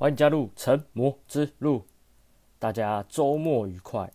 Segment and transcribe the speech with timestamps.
[0.00, 1.84] 欢迎加入成魔之路，
[2.58, 4.10] 大家周末愉快。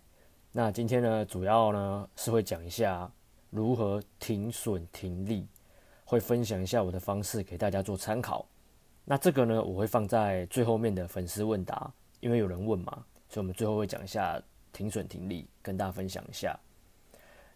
[0.51, 3.07] 那今天呢，主要呢是会讲一下
[3.51, 5.47] 如何停损停利，
[6.03, 8.43] 会分享一下我的方式给大家做参考。
[9.03, 14.41] 那这个呢，我会放在最后面的粉丝问答，因为有人问嘛，所以我们最后会讲一下
[14.73, 16.59] 停损停利，跟大家分享一下。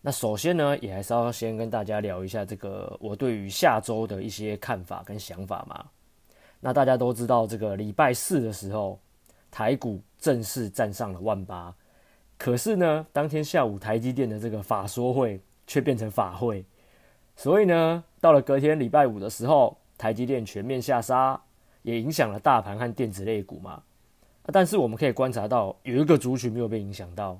[0.01, 5.83] 那首先呢，也还是要先跟大家聊一下这个我对于下周的一些看法跟想法嘛。
[6.59, 8.99] 那大家都知道，这个礼拜四的时候，
[9.49, 11.73] 台股正式站上了万八。
[12.37, 16.65] 可是呢，当天下午台积电的这个法说会却变成法会，
[17.35, 21.41] 所以呢，到了隔天礼拜五的时候，台积电全面下杀，
[21.81, 23.81] 也影响了大盘和电子类股嘛。
[24.51, 27.39] 但是我们可以观察到，有一个族群没有被影响到，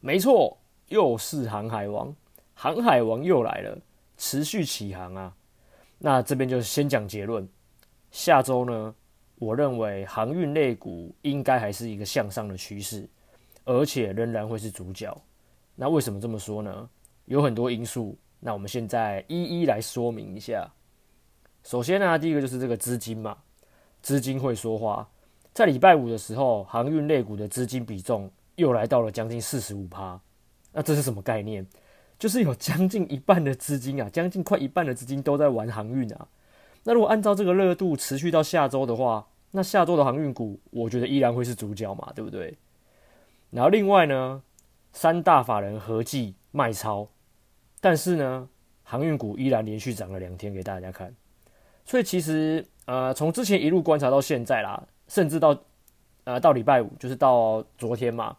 [0.00, 2.14] 没错，又是航海王，
[2.54, 3.78] 航海王又来了，
[4.16, 5.34] 持续起航啊。
[5.98, 7.48] 那这边就先讲结论。
[8.10, 8.94] 下周呢，
[9.36, 13.08] 我认为航运类股应该还是一个向上的趋势，
[13.64, 15.16] 而且仍然会是主角。
[15.74, 16.88] 那为什么这么说呢？
[17.26, 18.16] 有很多因素。
[18.40, 20.68] 那我们现在一一来说明一下。
[21.64, 23.36] 首先呢、第一个就是这个资金嘛，
[24.00, 25.08] 资金会说话。
[25.52, 30.20] 在礼拜五的时候，航运类股的资金比重又来到了将近四十五趴。
[30.72, 31.66] 那这是什么概念？
[32.18, 36.28] 就是有将近一半的资金啊，将近快一半的资金都在玩航运啊。
[36.88, 42.56] 那如果按照这个热度持续到下周的话，那下周的航运股，我觉得依然会是主角嘛，对不对？
[43.50, 44.42] 然后另外呢，
[44.94, 47.06] 三大法人合计卖超，
[47.78, 48.48] 但是呢，
[48.84, 51.14] 航运股依然连续涨了两天给大家看。
[51.84, 55.54] 所以其实呃，从之前一路观察到现在啦，甚至到
[56.24, 58.34] 呃到礼拜五，就是到昨天嘛，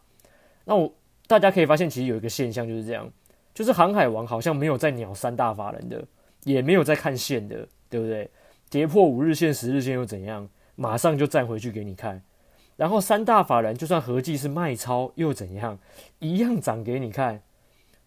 [0.64, 0.92] 那我
[1.28, 3.08] 大家可以发现，其实有一个现象就是这样，
[3.54, 6.04] 就是航海王好像没有在鸟三大法人的，
[6.42, 8.28] 也没有在看线的，对不对？
[8.70, 10.48] 跌破五日线、十日线又怎样？
[10.76, 12.22] 马上就站回去给你看。
[12.76, 15.78] 然后三大法人就算合计是卖超又怎样？
[16.20, 17.42] 一样涨给你看。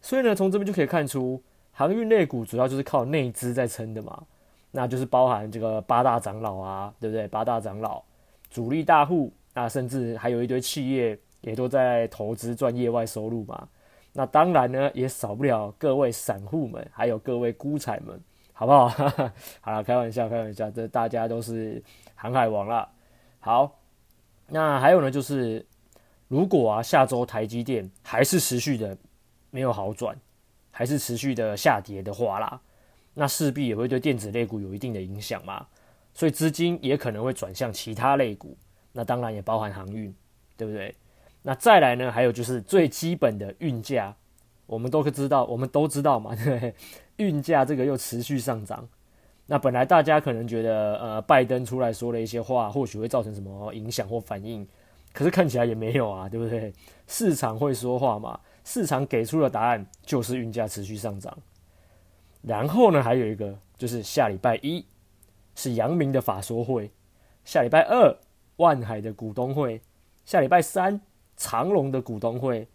[0.01, 4.23] 所以呢，从这边就可以看出，航运类股主要就是靠内资在撑的嘛。
[4.71, 7.27] 那就是包含这个八大长老啊，对不对？
[7.27, 8.01] 八大长老、
[8.49, 13.67] 主力大户啊，甚至还有一堆企业也都在投资赚业外收入嘛。
[14.13, 18.19] 那当然呢，也少不了各位散户们，还有各位孤财们。
[18.53, 18.87] 好不好？
[19.59, 21.83] 好了，开玩笑，开玩笑，这大家都是
[22.15, 22.87] 航海王了。
[23.39, 23.79] 好，
[24.47, 25.65] 那还有呢，就是
[26.27, 28.97] 如果啊，下周台积电还是持续的
[29.49, 30.15] 没有好转，
[30.71, 32.61] 还是持续的下跌的话啦，
[33.15, 35.67] 那势必也会对电子类股有一定的影响嘛。
[36.13, 38.55] 所以资金也可能会转向其他类股，
[38.91, 40.13] 那当然也包含航运，
[40.55, 40.95] 对不对？
[41.41, 44.15] 那再来呢，还有就是最基本的运价，
[44.67, 46.75] 我们都知道，我们都知道嘛， 对不对？
[47.17, 48.87] 运价这个又持续上涨，
[49.45, 54.67] 那本来大家可能觉得，呃，拜登出来说了一些话，或许会造成什么影响或反应，
[55.13, 56.73] 可是看起来也没有啊，对不对？
[57.07, 61.37] 市场会说话嘛，市场给出的答案就是运价持续上涨。
[62.41, 64.85] 然后呢，还有一个就是下礼拜一
[65.55, 66.91] 是阳明的法说会，
[67.45, 68.17] 下礼拜二
[68.57, 69.81] 万海的股东会，
[70.25, 70.99] 下礼拜三
[71.37, 72.67] 长隆的股东会。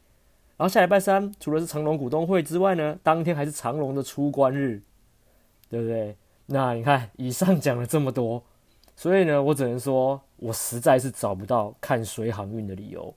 [0.58, 4.82] 然后下礼拜三，除了是长隆股东会之外呢，当天还是长隆的出关日，
[5.70, 6.16] 对不对？
[6.46, 8.42] 那你看，以上讲了这么多，
[8.96, 13.14] 所以呢，我只能说，我实在是找不到看衰航运的理由。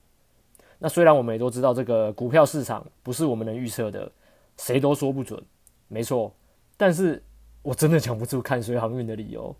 [0.78, 4.12] 那虽然我们也都知道，这个股票市场不是我们能预测的，
[4.56, 5.42] 谁都说不准，
[5.88, 6.32] 没错。
[6.76, 7.20] 但是
[7.62, 9.56] 我真的讲不出看衰航运的理由。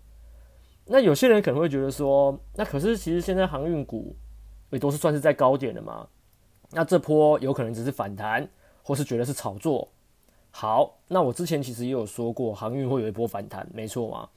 [0.85, 4.15] 那有些人可能会觉得说，那可是其实现在航运股
[4.69, 6.07] 也都是算是在高点的嘛。
[6.73, 8.47] 那这波有可能只是反弹，
[8.83, 9.87] 或是觉得是炒作。
[10.51, 14.29] 好，那我之前其实也有说过，航运会有一波反弹，没错嘛。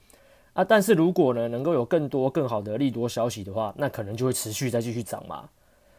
[0.53, 5.49] 啊，但是如果呢能够有更多更好的利多消息的话，那可能就会持续再继续涨嘛。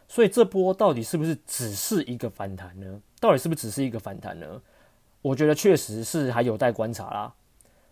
[0.07, 2.99] 所以这波到底是不是只是一个反弹呢？
[3.19, 4.61] 到底是不是只是一个反弹呢？
[5.21, 7.33] 我觉得确实是还有待观察啦。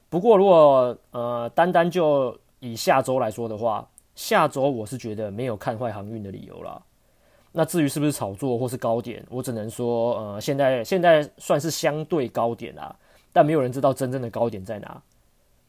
[0.10, 6.82] 不过如果呃单单就以下周来说的话，下周我是觉得没有看坏航运的理由啦。
[7.52, 12.96] 那至于是不是炒作或是高点，我只能说，呃，现在现在算是相对高点啦，
[13.34, 15.02] 但没有人知道真正的高点在哪。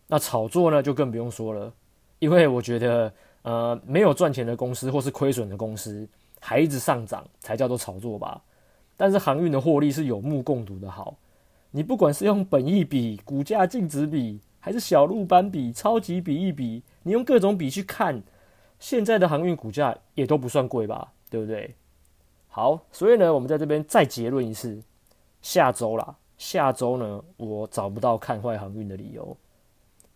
[0.06, 1.72] 那炒作呢，就更不用说了，
[2.19, 6.06] 因为我觉得，呃，没有赚钱的公司或是亏损的公司
[6.40, 8.40] 还一直上涨，才叫做炒作吧。
[8.96, 11.14] 但是航运的获利是有目共睹的好，
[11.70, 18.22] 你不管是用本益比、股价净值比，还是小鹿斑比、超级比一比，你用各种比去看，
[18.78, 21.12] 现在的航运股价也都不算贵吧。
[21.30, 21.75] 对不对？
[22.48, 24.80] 好，所以呢，我们在这边再结论一次，
[25.42, 29.36] 下周啦，下周呢，我找不到看坏航运的理由，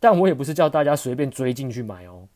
[0.00, 2.26] 但我也不是叫大家随便追进去买哦，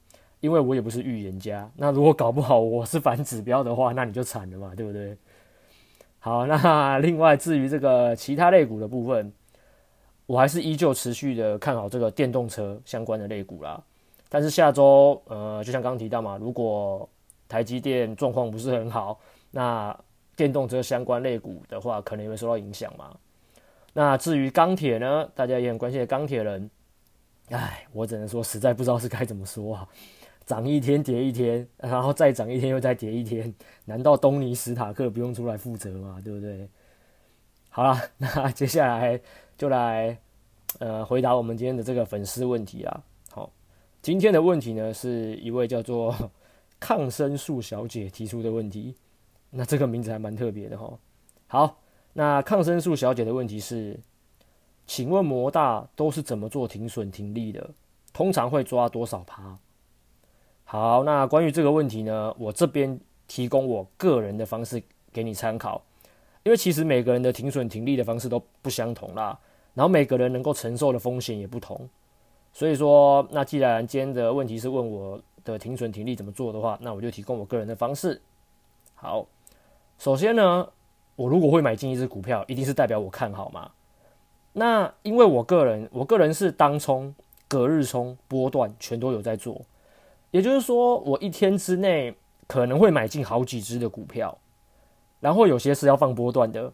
[0.41, 1.69] 因为我也不是预言家。
[1.77, 5.17] 那如果搞不好我是反指标的话，那你就惨了嘛，对不对？
[6.19, 9.33] 好，那另外至于这个其他类股的部分，
[10.27, 13.83] 我还是依旧持续的看好这个电动车相关的类股啦。
[14.29, 17.09] 但是下周，呃，就像刚刚提到嘛，如果
[17.49, 19.19] 台积电状况不是很好，
[19.51, 19.99] 那
[20.35, 23.17] 电动车相关类股的话，可能也会受到影响嘛。
[23.93, 26.71] 那至于钢铁呢，大家也很关心的钢铁人，
[27.51, 29.89] 哎，我只能说实在不知道是该怎么说啊。
[30.45, 33.53] 涨一天跌一天，然后再涨一天又再跌一天，
[33.85, 36.21] 难道东尼史塔克不用出来负责吗？
[36.23, 36.69] 对不对？
[37.69, 39.21] 好了， 那接下来
[39.59, 40.17] 就来
[40.79, 43.03] 呃回答我们今天的这个粉丝问题啊。
[43.33, 43.51] 好，
[44.03, 46.15] 今天的问题呢是一位叫做
[46.79, 48.95] 抗生素小姐提出的问题，
[49.51, 50.99] 那这个名字还蛮特别的哈。
[51.47, 51.79] 好，
[52.13, 53.99] 那抗生素小姐的问题是，
[54.87, 57.71] 请问摩大都是怎么做停损停利的？
[58.13, 59.59] 通常会抓多少趴？
[60.65, 62.99] 好，那关于这个问题呢，我这边
[63.29, 64.83] 提供我个人的方式
[65.13, 65.83] 给你参考，
[66.43, 69.39] 因为其实每个人的停损停利的方式都不相同啦，
[69.75, 71.89] 然后每个人能够承受的风险也不同，
[72.53, 75.21] 所以说，那既然今天的问题是问我
[75.53, 78.21] 的停损停利怎么做的话，那我就提供我个人的方式。
[78.95, 79.27] 好，
[79.99, 80.69] 首先呢，
[81.15, 83.71] 我如果会买进一只股票，一定是代表我看好嘛。
[84.53, 87.15] 那因为我个人，我个人是当冲、
[87.47, 89.61] 隔日冲、波段全都有在做。
[90.31, 92.15] 也就是说，我一天之内
[92.47, 94.37] 可能会买进好几只的股票，
[95.21, 96.73] 然后有些是要放波段的，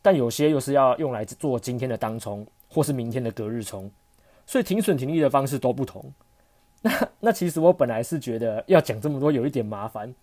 [0.00, 3.90] 但有些又是要用来做今天的当冲或是明天的隔日冲，
[4.46, 6.12] 所以停损停利的方式都不同。
[6.82, 10.14] 那 那其实我本来是觉得要讲这么多有一点麻烦，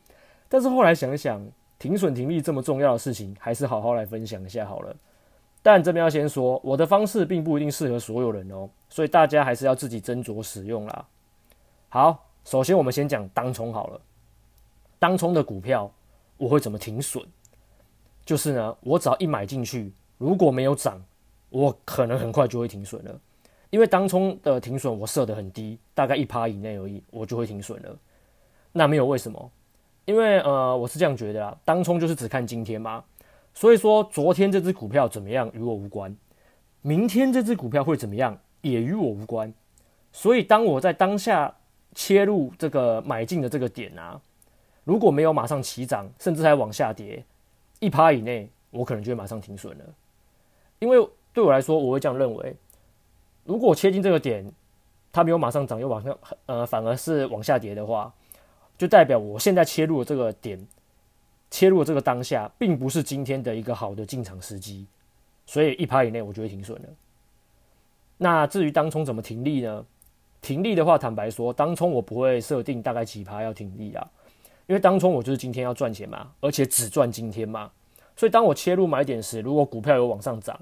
[0.48, 1.42] 但是后来想一想，
[1.80, 4.96] 停损停利这么重要的事情，还是好好来分享一下好了。
[5.64, 11.06] 但这边要先说，我的方式并不一定适合所有人哦，所以大家还是要自己斟酌使用啦。
[11.90, 12.26] 好。
[12.46, 14.02] 首先，我们先讲当冲好了。
[14.98, 15.92] 当冲的股票，
[16.38, 17.24] 我会怎么停损？
[18.26, 21.00] 就是呢，我只要一买进去，如果没有涨，
[21.50, 23.20] 我可能很快就会停损了。
[23.70, 27.98] 因为当冲的停损我设得很低，大概一趴以内而已，我就会停损了。
[28.72, 29.52] 那没有为什么？
[30.06, 33.04] 因为呃，我是这样觉得啊，当冲就是只看今天嘛。
[33.54, 36.16] 所以说，昨天这只股票怎么样与我无关，
[36.82, 39.54] 明天这只股票会怎么样也与我无关。
[40.12, 41.56] 所以，当我在当下。
[41.96, 44.22] 切入这个买进的这个点啊，
[44.84, 47.26] 如果没有马上起涨，甚至还往下跌
[47.80, 49.84] 一趴以内，我可能就会马上停损了。
[50.78, 52.56] 因为对我来说，我会这样认为：
[53.50, 54.46] 如果切进这个点，
[55.12, 56.16] 它没有马上涨，又往上，
[56.46, 58.14] 呃，反而是往下跌的话，
[58.78, 60.68] 就代表我现在切入的这个点，
[61.50, 64.86] 切入的这个当下，并不是今天的一个好的进场时机，
[65.48, 66.90] 所以一趴以内我就会停损了。
[68.20, 69.84] 那至于当冲怎么停利呢？
[70.42, 74.08] 停利的话，坦白说，当冲我不会设定大概几趴要停利啊，
[74.68, 77.72] 因为当冲我就是今天要赚钱嘛，而且只赚今天嘛，
[78.16, 80.56] 所以当我切入买点时，如果股票有往上涨，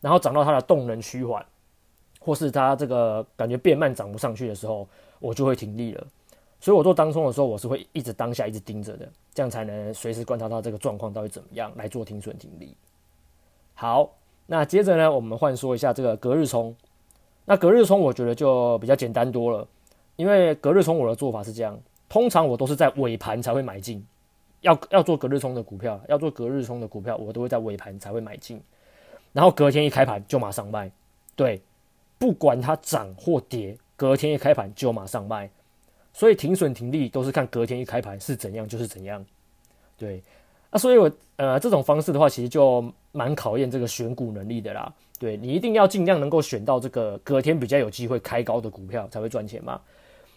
[0.00, 1.46] 然后涨到它的动能趋缓，
[2.26, 4.86] 或是它这个感觉变慢涨不上去的时候，
[5.20, 6.04] 我就会停利了。
[6.58, 12.74] 所以我做当冲的时候，我是会一直当下一直盯着的，这样才能随时观察到这个状况到底怎么样来做停损停利。
[13.74, 14.10] 好，
[14.46, 16.74] 那接着呢，我们换说一下这个隔日冲。
[17.44, 19.68] 那隔日冲我觉得就比较简单多了，
[20.16, 21.78] 因为隔日冲我的做法是这样，
[22.08, 24.04] 通常我都是在尾盘才会买进，
[24.62, 28.60] 要要做隔日冲的股票，要做隔日冲的股票，我都会在尾盘才会买进，
[29.32, 30.90] 然后隔天一开盘就马上卖，
[31.36, 31.62] 对，
[32.18, 35.50] 不管它涨或跌，隔天一开盘就马上卖，
[36.12, 39.24] 所以停损停利都是看隔天一开盘是怎样就是怎样，
[39.96, 40.22] 对。
[40.68, 44.92] 那、啊、所以我，呃这种方式的话，其实就蛮考验这个选股能力的啦。
[45.18, 49.80] 对，你一定要尽量能够选到这个隔天比较有机会开高的股票，才会赚钱嘛。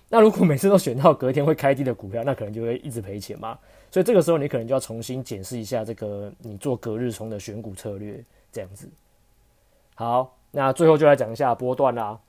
[0.08, 3.58] 那如果每次都选到隔天会开低的股票，那可能就会一直赔钱嘛。
[3.92, 8.88] 所以这个时候，你可能就要重新检视一下这个你做隔日冲的选股策略，这样子。
[9.96, 12.20] 好，那最后就来讲一下波段啦。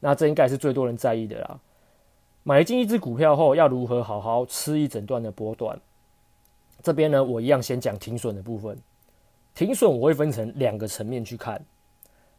[0.00, 1.58] 那这应该是最多人在意的啦。
[2.42, 5.78] 买进一只股票后，要如何好好吃一整段的波段？
[6.82, 8.78] 这边呢，我一样先讲停损的部分。
[9.54, 11.60] 停损我会分成两个层面去看。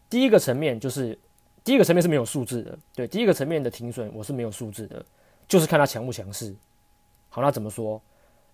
[0.10, 1.18] 第一个层面就是，
[1.64, 2.78] 第一个层面是没有数字的。
[2.94, 5.04] 对，第一个层面的停损我是没有数字的，
[5.48, 6.56] 就是看它强不强势。
[7.30, 8.00] 好，那怎么说？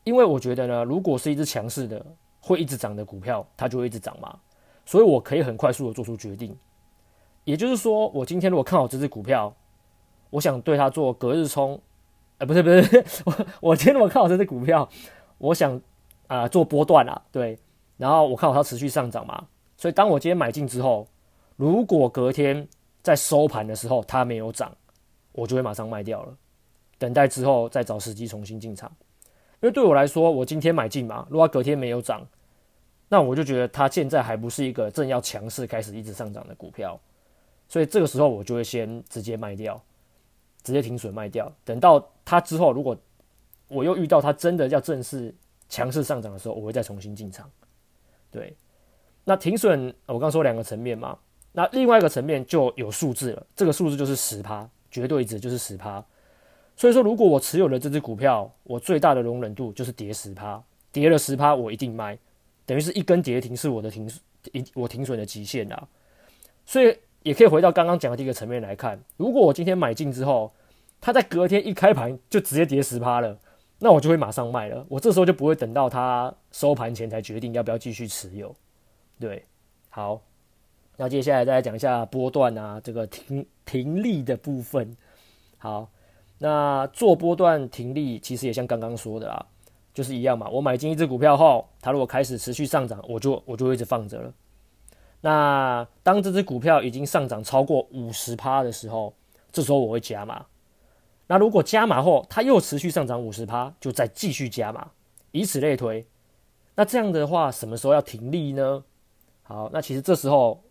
[0.06, 2.04] 因为我觉得呢，如果是一只强势的、
[2.42, 4.40] 会一直涨的股票，它就会一直涨嘛。
[4.86, 6.58] 所以我可以很快速的做出决定。
[7.44, 9.54] 也就是说，我今天如果看好这只股票，
[10.30, 11.80] 我想对它做隔日冲，
[12.38, 14.88] 呃，不是不是，我 我今天如果看好这只股票。
[15.40, 15.82] 我想
[16.28, 17.60] 啊、做波段啊，对，
[17.98, 21.06] 然后我看好它持续上涨嘛，所以当我今天买进之后，
[21.58, 22.66] 如果隔天
[23.02, 24.74] 在收盘的时候它没有涨，
[25.34, 26.34] 我就会马上卖掉了。
[26.98, 28.90] 等待之后再找时机重新进场。
[29.62, 32.26] 因为对我来说，我今天买进嘛，如果隔天没有涨，
[33.14, 37.00] 那我就觉得它现在还不是一个正要强势开始一直上涨的股票，
[37.70, 39.80] 所以这个时候我就会先直接卖掉，
[40.64, 41.54] 直接停损卖掉。
[41.64, 42.98] 等到它之后，如果
[43.68, 45.32] 我又遇到它真的要正式
[45.70, 47.48] 强势上涨的时候，我会再重新进场。
[48.32, 48.58] 对，
[49.24, 51.16] 那停损我刚说两个层面嘛，
[51.52, 56.04] 那另外一个层面就有数字了，这个数字就是十趴，绝对值就是十趴。
[56.76, 60.60] 所以说，如果我持有的这只股票，我最大的容忍度就是跌十趴，
[60.92, 62.18] 跌了十趴我一定卖。
[62.66, 64.10] 等于是一根跌停是我的停
[64.52, 65.88] 一我停损的极限啊，
[66.66, 70.52] 所以也可以回到刚刚讲的第一个层面来看，如果我今天买进之后，
[71.00, 73.38] 它在隔天一开盘就直接跌十趴了，
[73.80, 78.54] 那我就会马上卖了，我这时候就不会等到它收盘前才决定要不要继续持有。
[79.20, 79.46] 对，
[79.90, 80.22] 好，
[80.98, 84.96] 那接下来再来讲一下波段啊，这个停停利的部分。
[85.58, 85.90] 好，
[86.40, 89.46] 那做波段停利其实也像刚刚说的啊。
[89.94, 94.34] 就是一样嘛，我买进一只股票后，它如果开始持续上涨，我就我就一直放着了。
[95.22, 99.14] 那当这只股票已经上涨超过五十趴的时候，
[99.52, 100.46] 这时候我会加码。
[101.28, 104.92] 那如果加码后它又持续上涨五十趴，就再继续加码，
[105.32, 106.06] 以此类推。
[106.76, 108.84] 那这样的话，什么时候要停利呢？
[109.44, 110.62] 好，那其实这时候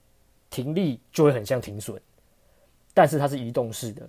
[0.50, 2.00] 停利就会很像停损，
[2.93, 4.09] 但是它是移动式的，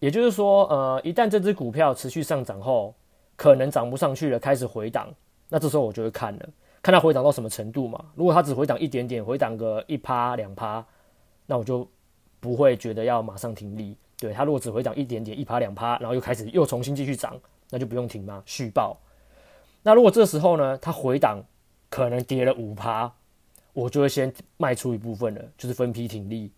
[0.00, 2.94] 也就是说，呃，一旦这只股票持续上涨后，
[3.42, 5.12] 可能涨不上去了，开始回档，
[5.48, 6.48] 那这时候我就会看了，
[6.80, 8.04] 看它回档到什么程度嘛。
[8.14, 10.86] 如果它只回档一点点，回档个一趴两趴，
[11.46, 11.84] 那我就
[12.38, 13.96] 不会觉得要马上停利。
[14.16, 17.36] 对，它如果只回档一点点，一趴两趴，然后又开始又重新继续涨，
[17.70, 18.96] 那就不用停嘛，续报。
[19.82, 21.42] 那如果这时候呢，它回档
[21.90, 23.12] 可能跌了五趴，
[23.72, 26.52] 我就会先卖出一部分了，就是分批停利。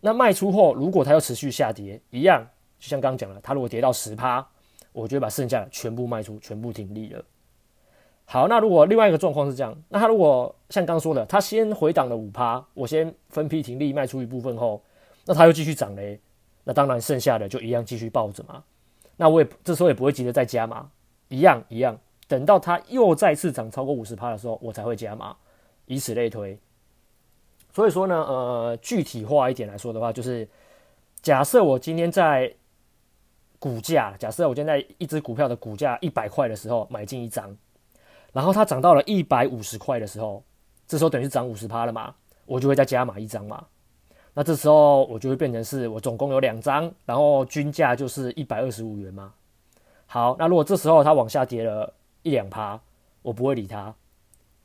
[0.00, 2.42] 那卖出后，如果它又持续下跌，一样，
[2.78, 4.48] 就像刚刚讲了，它如果跌到十趴。
[4.94, 7.22] 我就把剩下的全部卖出，全部停利了。
[8.26, 14.80] 好，那如果另外一个状况是这样，那他如果像刚说的，他先回档了五趴，我先分批停利卖出一部分后，
[15.26, 16.20] 那他又继续涨嘞，
[16.62, 18.62] 那当然剩下的就一样继续抱着嘛。
[19.16, 20.88] 那我也这时候也不会急着再加码，
[21.28, 21.98] 一样一样，
[22.28, 25.36] 等到他又再次涨超过五十趴的时候，我才会加码，
[25.86, 26.56] 以此类推。
[27.72, 30.48] 所以说呢，呃，具体化一点来说的话，就是
[31.20, 32.54] 假设我今天在。
[33.64, 37.56] 股价，假设我现在一只股票的股价一百块的时候买进一张，
[38.30, 40.44] 然后它涨到了一百五十块的时候，
[40.86, 43.64] 这时候等于是涨五十趴了嘛，我就会再加码一张嘛。
[44.34, 49.32] 那这时候我就会变成是我总共有两张，然后均价就是一百二十五元嘛。
[50.04, 51.90] 好，那如果这时候它往下跌了
[52.20, 52.78] 一两趴，
[53.22, 53.94] 我不会理它，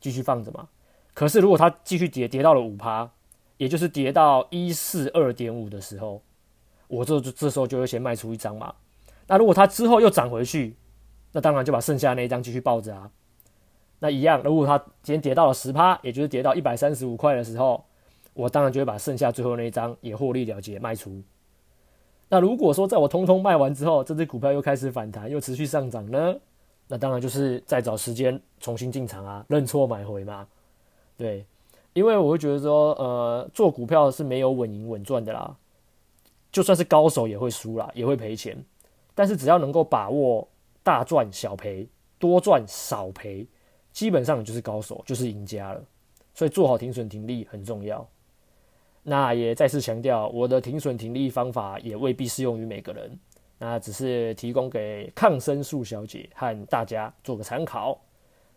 [0.01, 0.67] 继续放着嘛。
[1.13, 3.09] 可是如果它继续跌，跌到了五趴，
[3.55, 6.21] 也就是跌到一四二点五的时候，
[6.89, 8.75] 我这这时候就会先卖出一张嘛。
[9.29, 10.75] 那如果它之后又涨回去，
[11.31, 13.09] 那当然就把剩下那一张继续抱着啊。
[13.99, 17.85] 那一样，如果它今天跌到了十趴，也就是跌到一百三十五块的时候，
[18.33, 21.21] 我当然就会把剩下最后那一张也获利了结卖出。
[22.27, 26.35] 那如果说在我通通卖完之后，这只股票又开始反弹，又持续上涨呢，
[26.87, 30.47] 那当然就是再找时间重新进场啊，认错买回嘛。
[31.17, 31.45] 对，
[31.93, 35.55] 因为我会觉得说，呃，做股票是没有稳赢稳赚的啦，
[36.51, 38.57] 就算是高手也会输啦，也会赔钱。
[39.19, 40.47] 但是只要能够把握
[40.81, 41.85] 大赚小赔、
[42.17, 43.45] 多赚少赔，
[43.91, 45.83] 基本上你就是高手，就是赢家了。
[46.33, 48.07] 所以做好停损停利很重要。
[49.03, 53.19] 那也再次强调，我的停损停利方法也未必适用于每个人，
[53.57, 57.99] 那只是提供给抗生素小姐和大家做个参考。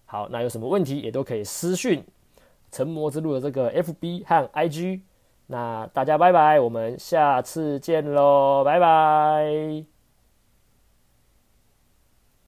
[0.04, 2.00] 好，那有什么问题也都可以私讯
[2.70, 5.00] 成魔之路的这个 FB 和 IG。
[5.48, 9.91] 那大家拜拜，我们下次见喽，拜拜。